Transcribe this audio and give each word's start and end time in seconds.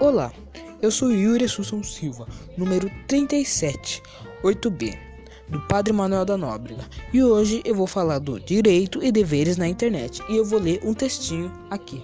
Olá, 0.00 0.32
eu 0.80 0.90
sou 0.90 1.12
Yuri 1.12 1.44
Assunção 1.44 1.84
Silva, 1.84 2.26
número 2.56 2.90
37, 3.06 4.02
8B, 4.42 4.98
do 5.46 5.60
Padre 5.68 5.92
Manuel 5.92 6.24
da 6.24 6.38
Nóbrega, 6.38 6.82
e 7.12 7.22
hoje 7.22 7.60
eu 7.66 7.74
vou 7.74 7.86
falar 7.86 8.18
do 8.18 8.40
direito 8.40 9.04
e 9.04 9.12
deveres 9.12 9.58
na 9.58 9.68
internet, 9.68 10.22
e 10.26 10.38
eu 10.38 10.44
vou 10.46 10.58
ler 10.58 10.80
um 10.82 10.94
textinho 10.94 11.52
aqui. 11.68 12.02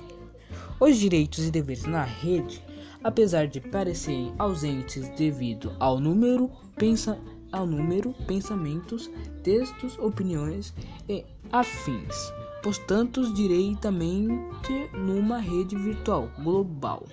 Os 0.79 0.98
direitos 0.98 1.46
e 1.46 1.50
deveres 1.50 1.84
na 1.84 2.02
rede, 2.02 2.62
apesar 3.02 3.46
de 3.46 3.62
parecerem 3.62 4.30
ausentes 4.38 5.08
devido 5.16 5.72
ao 5.80 5.98
número, 5.98 6.50
pensa, 6.76 7.18
ao 7.50 7.66
número, 7.66 8.12
pensamentos, 8.26 9.10
textos, 9.42 9.98
opiniões 9.98 10.74
e 11.08 11.24
afins 11.50 12.30
postantes 12.66 13.32
diretamente 13.32 14.90
numa 14.93 15.38
rede 15.38 15.76
virtual 15.76 16.29
global. 16.43 17.07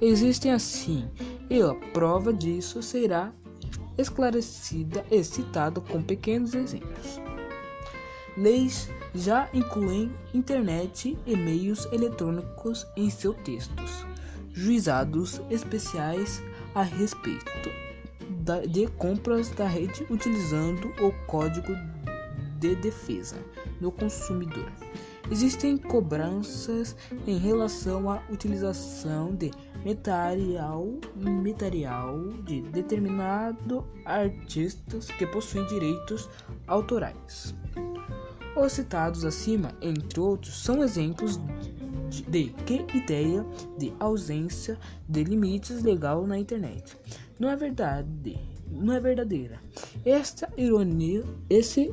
Existem 0.00 0.50
assim, 0.50 1.08
e 1.48 1.62
a 1.62 1.72
prova 1.92 2.32
disso 2.32 2.82
será 2.82 3.32
esclarecida 3.96 5.06
e 5.08 5.22
citada 5.22 5.80
com 5.80 6.02
pequenos 6.02 6.54
exemplos. 6.54 7.20
Leis 8.36 8.90
já 9.14 9.48
incluem 9.54 10.10
internet 10.34 11.16
e 11.24 11.36
meios 11.36 11.86
eletrônicos 11.92 12.84
em 12.96 13.08
seus 13.08 13.36
textos. 13.44 14.04
Juizados 14.52 15.40
especiais 15.50 16.42
a 16.74 16.82
respeito 16.82 17.70
de 18.68 18.88
compras 18.98 19.50
da 19.50 19.68
rede 19.68 20.04
utilizando 20.10 20.88
o 21.00 21.12
código 21.26 21.72
de 22.58 22.74
defesa 22.76 23.36
do 23.80 23.90
consumidor. 23.90 24.70
Existem 25.30 25.76
cobranças 25.76 26.96
em 27.26 27.36
relação 27.36 28.08
à 28.08 28.22
utilização 28.30 29.34
de 29.34 29.50
material, 29.84 30.86
material 31.16 32.28
de 32.44 32.62
determinado 32.62 33.84
artistas 34.04 35.08
que 35.10 35.26
possuem 35.26 35.66
direitos 35.66 36.28
autorais. 36.66 37.54
Os 38.56 38.72
citados 38.72 39.24
acima, 39.24 39.72
entre 39.82 40.20
outros, 40.20 40.62
são 40.62 40.82
exemplos 40.82 41.40
de 42.28 42.50
que 42.64 42.86
ideia 42.96 43.44
de 43.76 43.92
ausência 43.98 44.78
de 45.08 45.24
limites 45.24 45.82
legal 45.82 46.26
na 46.26 46.38
internet 46.38 46.96
não 47.38 47.50
é 47.50 47.56
verdade, 47.56 48.38
não 48.70 48.94
é 48.94 49.00
verdadeira. 49.00 49.60
Esta 50.04 50.50
ironia, 50.56 51.22
esse 51.50 51.92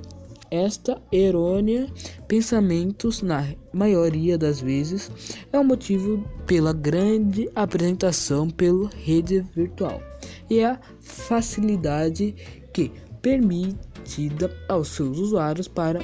esta 0.53 1.01
errônea 1.11 1.91
pensamentos, 2.27 3.23
na 3.23 3.43
maioria 3.73 4.37
das 4.37 4.61
vezes, 4.61 5.09
é 5.51 5.57
o 5.57 5.63
motivo 5.63 6.23
pela 6.45 6.71
grande 6.71 7.49
apresentação 7.55 8.47
pela 8.47 8.87
rede 8.89 9.43
virtual 9.55 9.99
e 10.47 10.63
a 10.63 10.79
facilidade 11.01 12.35
que 12.71 12.91
permitida 13.19 14.55
aos 14.69 14.89
seus 14.89 15.17
usuários 15.17 15.67
para 15.67 16.01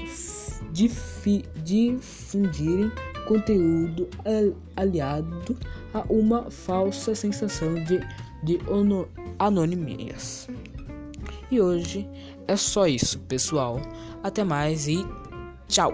difundirem 0.73 2.91
conteúdo 3.27 4.09
aliado 4.75 5.55
a 5.93 6.01
uma 6.11 6.49
falsa 6.49 7.13
sensação 7.13 7.75
de, 7.83 7.99
de 8.43 8.59
anonimias. 9.37 10.47
E 11.51 11.61
hoje 11.61 12.09
é 12.49 12.55
só 12.55 12.87
isso, 12.87 13.19
pessoal. 13.19 13.79
Até 14.23 14.43
mais 14.43 14.87
e 14.87 15.05
tchau! 15.67 15.93